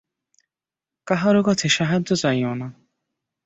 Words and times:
কাহারও 1.07 1.41
কাছে 1.43 1.67
সাহায্য 1.69 2.09
চাহিও 2.15 2.53
না। 2.53 2.67